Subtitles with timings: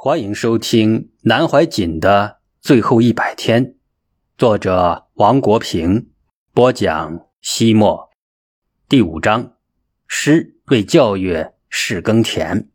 [0.00, 3.74] 欢迎收听南怀瑾的最后一百天，
[4.36, 6.10] 作者王国平
[6.54, 7.26] 播讲。
[7.40, 8.08] 西莫
[8.88, 9.54] 第五章，
[10.06, 12.70] 诗为教育是耕田。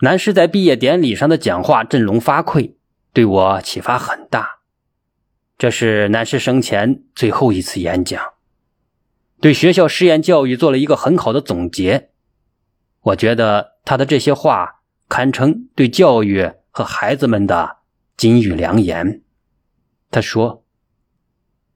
[0.00, 2.74] 南师在毕业典礼上的讲话振聋发聩，
[3.12, 4.58] 对我启发很大。
[5.56, 8.20] 这是南师生前最后一次演讲，
[9.40, 12.10] 对学校实验教育做了一个很好的总结。
[13.02, 17.78] 我觉得他的这些话堪称对教育和孩子们的
[18.16, 19.22] 金玉良言。
[20.10, 20.62] 他说。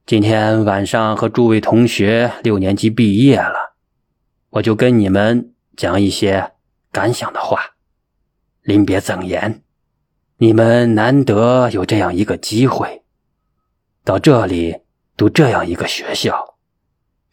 [0.07, 3.75] 今天晚上和诸位同学六年级毕业了，
[4.49, 6.53] 我就跟你们讲一些
[6.91, 7.61] 感想的话，
[8.63, 9.63] 临别赠言。
[10.39, 13.03] 你们难得有这样一个机会，
[14.03, 14.79] 到这里
[15.15, 16.57] 读这样一个学校，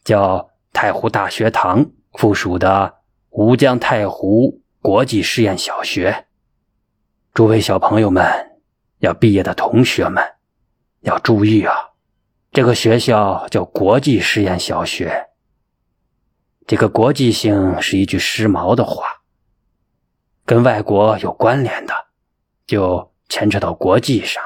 [0.04, 2.96] 叫太湖大学堂附属的
[3.30, 6.26] 吴江太湖国际实验小学。
[7.34, 8.24] 诸位小朋友们，
[9.00, 10.22] 要毕业的同学们，
[11.00, 11.74] 要注意啊！
[12.52, 15.26] 这个学校叫国际实验小学。
[16.68, 19.04] 这个国际性是一句时髦的话，
[20.44, 21.92] 跟外国有关联的，
[22.64, 24.40] 就牵扯到国际上。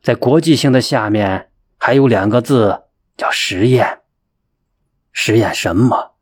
[0.00, 2.84] 在国际性的下面还有两个字
[3.16, 4.02] 叫实验。
[5.10, 6.12] 实验什么？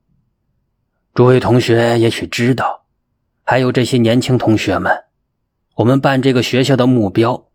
[1.12, 2.81] 诸位同学也许知道，
[3.44, 5.04] 还有这些年轻同学们，
[5.76, 7.48] 我们办这个学校的目标。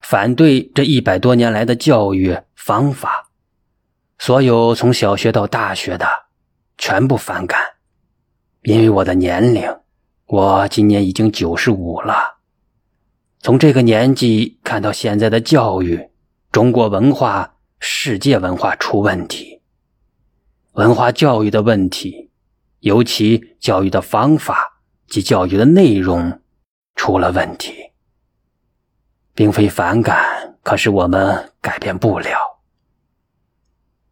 [0.00, 3.30] 反对这一百多年来的教育方法，
[4.18, 6.06] 所有从小学到大学的
[6.76, 7.60] 全部反感。
[8.62, 9.72] 因为我的年龄，
[10.26, 12.38] 我今年已经九十五了。
[13.38, 16.08] 从这个年纪看到现在的教育，
[16.50, 19.62] 中国文化、世界文化出问题，
[20.72, 22.30] 文化教育的问题，
[22.80, 24.71] 尤其教育的方法
[25.12, 26.40] 及教育的内容
[26.94, 27.90] 出了问题。
[29.34, 32.60] 并非反感，可是我们改变不了，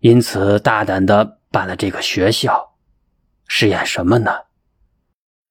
[0.00, 2.74] 因此大胆的办了这个学校，
[3.46, 4.30] 试验什么呢？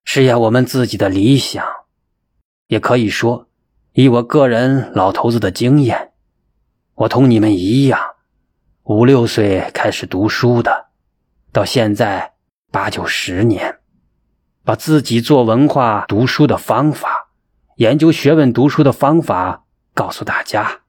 [0.06, 1.66] 试验我们自己的理想，
[2.68, 3.48] 也可以说，
[3.94, 6.14] 以我个人老头子的经验，
[6.94, 8.00] 我同你们一样，
[8.84, 10.90] 五六岁开始读书的，
[11.52, 12.34] 到现在
[12.72, 13.80] 八九十年，
[14.70, 17.32] 把自己做文化读书的方法。
[17.78, 19.66] 研究学问、读书的方法，
[19.96, 20.82] 告诉大家，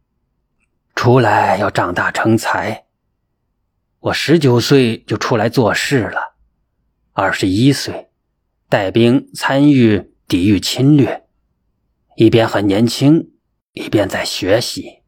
[0.95, 2.85] 出来要长大成才。
[4.01, 6.35] 我十九岁就出来做事了，
[7.15, 8.11] 二十一岁
[8.69, 11.27] 带兵参与抵御侵略，
[12.17, 13.31] 一边很年轻，
[13.73, 14.99] 一边在学习。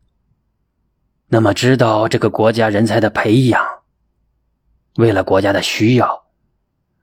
[1.29, 3.63] 那么，知道这个国家人才的培养，
[4.97, 6.25] 为了国家的需要，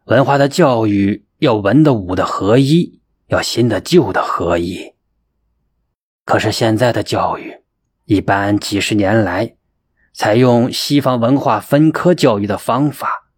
[0.06, 3.00] 文化的教育要文的武的合一。
[3.30, 4.96] 要新的旧的合一。
[6.26, 7.62] 可是现在的教育，
[8.06, 9.56] 一般几十年来
[10.14, 13.30] 采用西方文化分科教育的方法，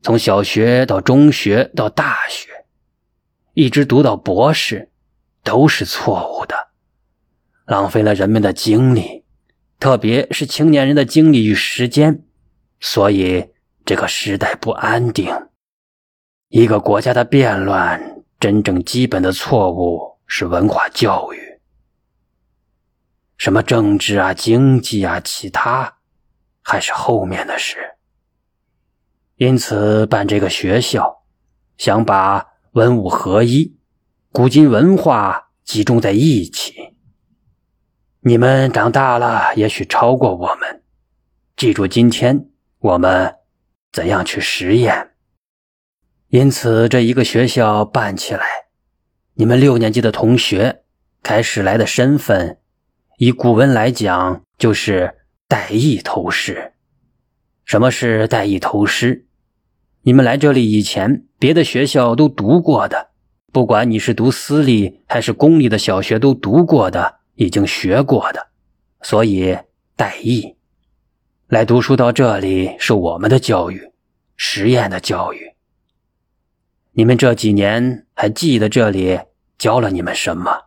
[0.00, 2.64] 从小学到中学到大学，
[3.52, 4.90] 一直读到博士，
[5.42, 6.68] 都是错误的，
[7.66, 9.24] 浪费了人们的精力，
[9.78, 12.24] 特别是青年人的精力与时间。
[12.80, 13.50] 所以
[13.84, 15.30] 这个时代不安定，
[16.48, 18.12] 一个国家的变乱。
[18.40, 21.60] 真正基本的错误是文化教育，
[23.38, 25.96] 什么政治啊、经济啊、其他，
[26.60, 27.96] 还是后面的事。
[29.36, 31.22] 因此办这个学校，
[31.78, 33.78] 想把文武合一、
[34.30, 36.74] 古今文化集中在一起。
[38.20, 40.82] 你们长大了，也许超过我们。
[41.56, 42.50] 记住今天
[42.80, 43.36] 我们
[43.90, 45.13] 怎样去实验。
[46.34, 48.44] 因此，这一个学校办起来，
[49.34, 50.82] 你们六年级的同学
[51.22, 52.58] 开始来的身份，
[53.18, 55.14] 以古文来讲，就是
[55.46, 56.72] 带艺投师。
[57.64, 59.26] 什么是带艺投师？
[60.02, 63.10] 你们来这里以前，别的学校都读过的，
[63.52, 68.48] 不管你是读私立还是公立的小学都读过的，已经学过的，
[69.02, 69.56] 所以
[69.94, 70.56] 带艺
[71.46, 73.92] 来读书到这里，是我们的教育，
[74.36, 75.53] 实验的教育。
[76.96, 79.18] 你们这几年还记得这里
[79.58, 80.66] 教了你们什么？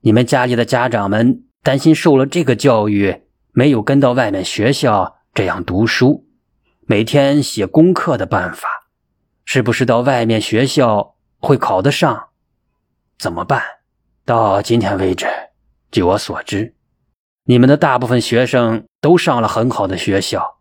[0.00, 3.22] 你们家里的家长们担心受了这个教育，
[3.52, 6.26] 没有跟到外面学校这样读书，
[6.82, 8.68] 每天写功课的办法，
[9.46, 12.28] 是不是到外面学校会考得上？
[13.18, 13.62] 怎么办？
[14.26, 15.26] 到今天为止，
[15.90, 16.74] 据我所知，
[17.44, 20.58] 你们的大部分学生都上了很好的学校。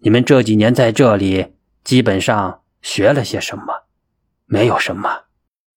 [0.00, 3.81] 你们这几年在这里基本上学了些什么？
[4.52, 5.08] 没有什么，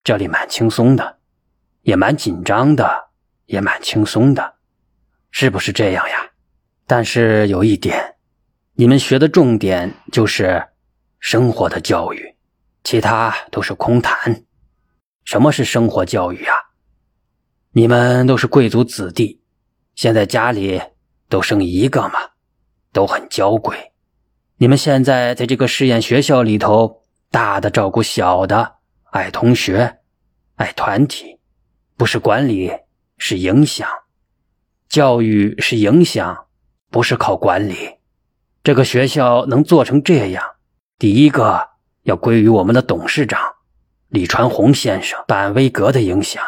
[0.04, 1.20] 这里蛮轻松的，
[1.84, 3.08] 也蛮紧张的，
[3.46, 4.56] 也蛮轻松的，
[5.32, 6.32] 是不是这样呀？
[6.86, 8.16] 但是有一点，
[8.74, 10.62] 你们学的重点就是
[11.22, 12.36] 生活的教育，
[12.84, 14.44] 其他都是空谈。
[15.24, 16.54] 什么是生活教育啊？
[17.72, 19.42] 你们都是贵族子弟，
[19.96, 20.82] 现在家里
[21.30, 22.20] 都生一个嘛，
[22.92, 23.94] 都很娇贵。
[24.58, 27.05] 你们现在在这个实验学校里头，
[27.36, 28.76] 大的照顾小的，
[29.12, 29.98] 爱同学，
[30.56, 31.38] 爱团体，
[31.98, 32.72] 不是管理，
[33.18, 33.86] 是影响。
[34.88, 36.46] 教育是影响，
[36.90, 37.96] 不是靠管理。
[38.64, 40.42] 这个学校能做成这样，
[40.98, 41.72] 第一个
[42.04, 43.56] 要归于我们的董事长。
[44.08, 46.42] 李传宏先生、板威格的影响，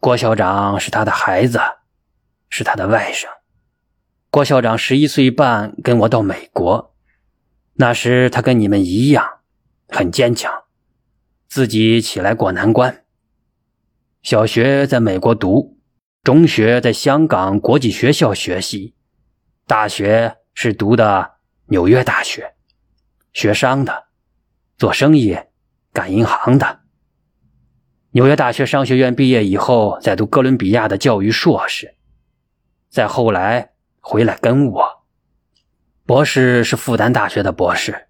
[0.00, 1.60] 郭校长是他的孩子，
[2.48, 3.28] 是他的外甥。
[4.28, 6.96] 郭校长十一岁半跟我到美国，
[7.74, 9.39] 那时他跟你们一样，
[9.90, 10.64] 很坚强，
[11.48, 13.04] 自己起来过难关。
[14.22, 15.78] 小学在美国读，
[16.22, 18.94] 中学在香港国际学校学习，
[19.66, 21.32] 大学是读的
[21.66, 22.54] 纽约大学，
[23.32, 24.04] 学商的，
[24.76, 25.36] 做生意，
[25.92, 26.80] 干银行的。
[28.12, 31.96] 纽约大学商学院毕业以后，在读哥伦比亚的教育硕士，
[32.88, 35.04] 再后来回来跟我。
[36.04, 38.08] 博士是复旦大学的博士，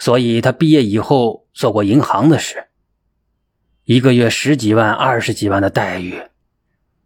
[0.00, 2.68] 所以他毕业以后做过银行的事，
[3.84, 6.20] 一个月十几万、二十几万的待遇，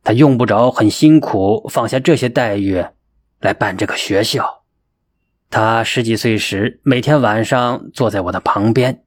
[0.02, 2.82] 他用不着很辛苦放下这些待遇
[3.40, 4.62] 来办这个学校。
[5.50, 9.02] 他十几岁时，每天晚上坐在我的旁边。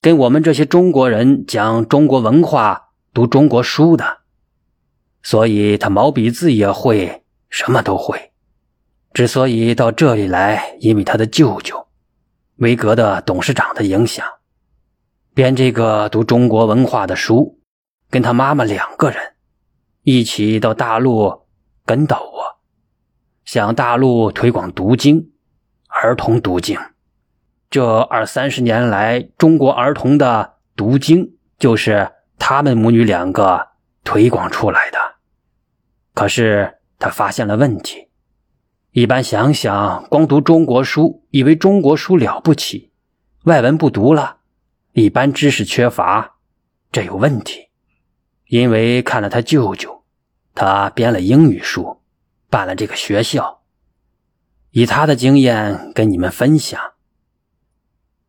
[0.00, 4.18] 跟我们这些中国人讲中国文化、读中国书的，
[5.24, 8.30] 所以他毛笔字也会，什么都会。
[9.12, 11.87] 之所以到这里来，因为他的舅舅，
[12.58, 14.26] 维格的董事长的影响，
[15.32, 17.60] 编这个读中国文化的书，
[18.10, 19.34] 跟他妈妈两个人
[20.02, 21.46] 一起到大陆
[21.86, 22.58] 跟到我，
[23.44, 25.30] 向大陆推广读经，
[25.86, 26.76] 儿童读经。
[27.70, 32.10] 这二三十年来，中国儿童的读经就是
[32.40, 33.68] 他们母女两个
[34.02, 34.98] 推广出来的。
[36.12, 38.07] 可是他发现了问题。
[38.92, 42.90] 一般想想，光读中国书，以为中国书了不起，
[43.44, 44.38] 外文不读了，
[44.92, 46.36] 一般知识缺乏，
[46.90, 47.68] 这有问题。
[48.46, 50.04] 因为看了他舅舅，
[50.54, 52.00] 他编了英语书，
[52.48, 53.60] 办了这个学校，
[54.70, 56.80] 以他的经验跟你们分享。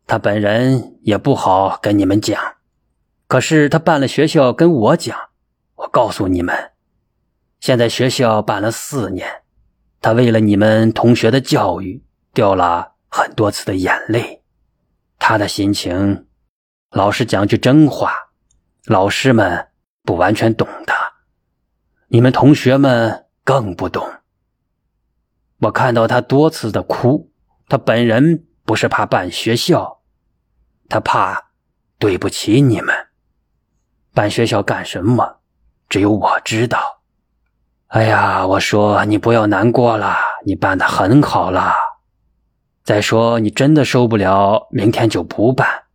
[0.06, 2.56] 他本人也不好跟你们讲，
[3.26, 5.18] 可是他办了学校跟我讲。
[5.76, 6.72] 我告诉你们，
[7.58, 9.39] 现在学校办了四年，
[10.00, 12.02] 他为了你们同学的教育
[12.32, 14.42] 掉了很多次的眼泪。
[15.18, 16.26] 他的心情，
[16.90, 18.14] 老实讲句真话，
[18.86, 19.68] 老师们
[20.02, 20.94] 不完全懂的，
[22.08, 24.10] 你们同学们更不懂。
[25.58, 27.30] 我看到他多次的哭，
[27.68, 30.00] 他本人不是怕办学校。
[30.88, 31.52] 他怕
[31.98, 32.94] 对不起你们，
[34.14, 35.40] 办学校干什么？
[35.88, 36.99] 只有我知道。
[37.90, 40.16] 哎呀，我说你不要难过了，
[40.46, 41.72] 你办的很好了。
[42.84, 45.86] 再说你真的受不了，明天就不办。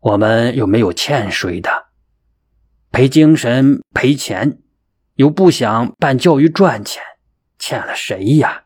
[0.00, 1.88] 我们又没有欠谁的，
[2.90, 4.58] 赔精神赔钱，
[5.16, 7.02] 又不想办教育赚钱，
[7.58, 8.62] 欠了谁呀？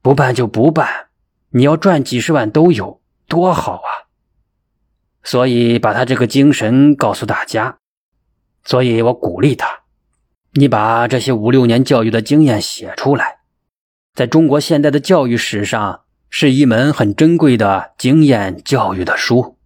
[0.00, 1.08] 不办就不办，
[1.48, 3.00] 你要赚几十万都有。
[3.26, 4.06] 多好啊！
[5.24, 7.78] 所以把他这个精神告诉大家，
[8.64, 9.80] 所以我鼓励他，
[10.54, 13.38] 你把这些五六年教育的经验写出来，
[14.14, 19.56] 在中国现代的教育史上是一门很珍贵的经验教育的书。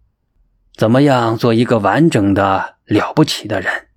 [0.75, 3.87] 怎么样做一个完整的了不起的人？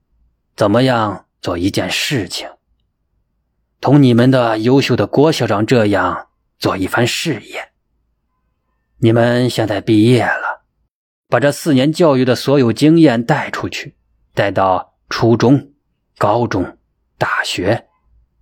[0.56, 2.48] 怎么样做一件事情？
[3.80, 6.28] 同你们的优秀的郭校长这样
[6.58, 7.68] 做一番事业。
[9.00, 10.62] 你们现在毕业了，
[11.28, 13.96] 把这四年教育的所有经验带出去，
[14.34, 15.72] 带到初中、
[16.16, 16.77] 高中、
[17.18, 17.88] 大学、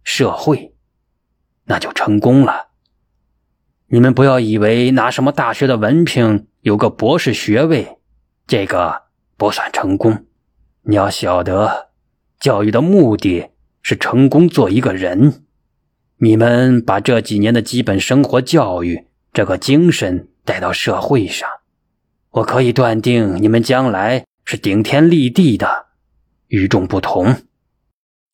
[0.04, 0.74] 社会，
[1.64, 2.68] 那就成功了。
[3.88, 7.98] 你们不要以为拿什么大学的文凭，有个博士学位，
[8.46, 9.02] 这个
[9.36, 10.26] 不算成功。
[10.82, 11.88] 你要晓得，
[12.38, 13.48] 教育的目的
[13.82, 15.44] 是成功做一个人。
[16.18, 20.28] 你们把这几年的基本生活教育这个精神。
[20.46, 21.50] 带到社会上，
[22.30, 25.86] 我可以断定你们将来是顶天立地的，
[26.46, 27.34] 与众不同。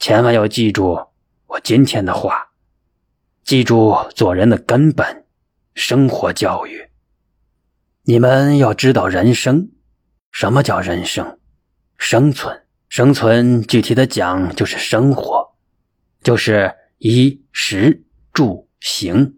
[0.02, 0.98] 千万要记住
[1.46, 2.50] 我今天的话，
[3.44, 5.26] 记住做人的根本，
[5.74, 6.90] 生活教育。
[8.02, 9.70] 你们要知道人生，
[10.32, 11.38] 什么叫人生？
[11.98, 15.54] 生存生存具体的讲就是生活，
[16.20, 19.36] 就是衣食住行，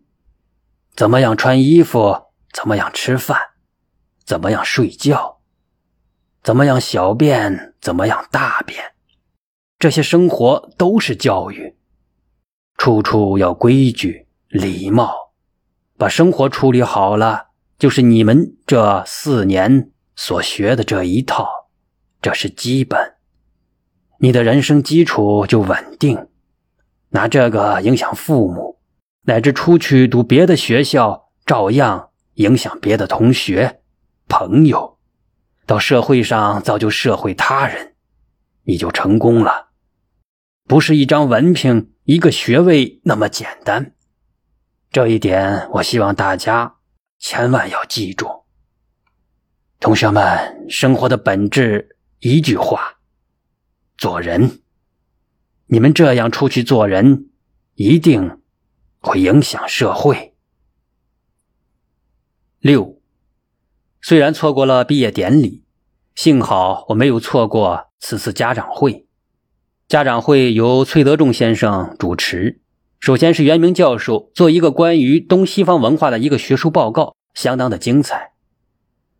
[0.97, 2.17] 怎么样穿衣服，
[2.55, 3.39] 怎么样吃饭，
[4.25, 5.43] 怎么样睡觉，
[6.43, 8.94] 怎么样小便，怎么样大便，
[9.79, 11.77] 这些生活都是教育，
[12.79, 15.15] 处处要规矩礼貌，
[15.99, 21.49] 把生活处理好了，就是你们这四年所学的这一套，
[22.23, 23.15] 这是基本。
[24.19, 26.29] 你的人生基础就稳定，
[27.11, 28.79] 拿这个影响父母，
[29.25, 33.83] 乃至出去读别的学校，照样影响别的同学、
[34.29, 34.97] 朋友，
[35.67, 37.95] 到社会上造就社会他人，
[38.63, 39.64] 你就成功了。
[40.67, 43.95] 不是一张文凭、一个学位那么简单，
[44.91, 46.77] 这一点我希望大家
[47.19, 48.45] 千万要记住。
[49.79, 53.01] 同学们，生活的本质，一句话。
[53.99, 54.63] 做人，
[55.67, 57.29] 你们这样出去做人，
[57.75, 58.41] 一定
[59.01, 60.35] 会影响社会。
[62.59, 63.03] 六，
[64.01, 65.67] 虽然错过了毕业典礼，
[66.15, 69.04] 幸好我没有错过此次家长会。
[69.89, 72.61] 家长会由崔德仲先生主持，
[73.01, 78.33] 首先是袁明教授做一个关于东西方文化的一个学术报告，相当的精彩。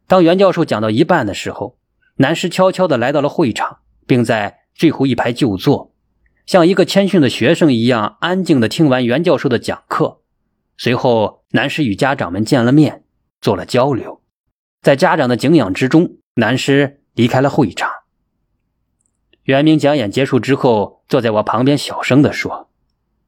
[0.07, 1.79] 当袁教授讲到一半的时候，
[2.17, 4.61] 南师悄悄的来到了会场，并在。
[4.77, 5.95] 最后一排就坐，
[6.47, 10.21] 像一个谦逊的学生一样安静的听完袁教授的讲课。
[10.77, 13.05] 随后，南师与家长们见了面，
[13.41, 14.21] 做了交流。
[14.83, 17.89] 在家长的敬仰之中，南师离开了会场。
[19.45, 22.71] 袁明讲演结束之后，坐在我旁边，小声的说：“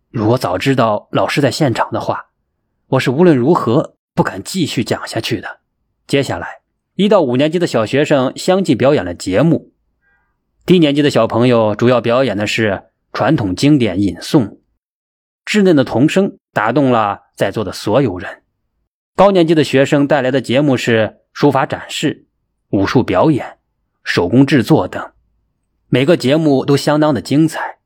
[0.08, 2.28] 如果早知道老师在现场的话，
[2.87, 5.61] 我是无论如何不敢继续讲下去的。”
[6.08, 6.61] 接下来，
[6.94, 9.75] 一到五年级的小学生相继表演了节目。
[10.64, 14.56] 低年级的小朋友主要表演的是传统经典吟诵，
[15.44, 18.42] 稚嫩的童声打动了在座的所有人。
[19.14, 22.26] 高年级的学生带来的节目是书法展示、
[22.70, 23.58] 武术表演、
[24.02, 25.12] 手工制作等，
[25.88, 27.78] 每个节目都相当的精彩。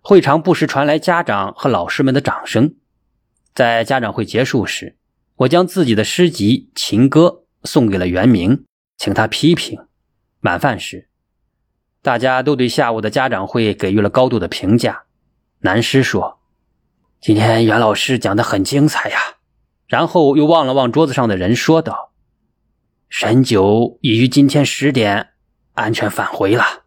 [0.00, 2.76] 会场不时传来家长和老师们的掌声。
[3.54, 4.96] 在家长会结束时，
[5.36, 8.64] 我将自己的诗集《情歌》送给了袁明，
[8.96, 9.78] 请他批评。
[10.40, 11.08] 晚饭时。
[12.00, 15.04] 大家都对下午的家长会给予了高度的评价。
[15.60, 16.38] 南师说
[17.20, 19.18] ：“今天袁老师讲的很精彩呀。”
[19.88, 22.12] 然后又望了望桌子上的人，说道
[23.08, 25.30] ：“神九已于今天十点
[25.74, 26.84] 安全返回了。”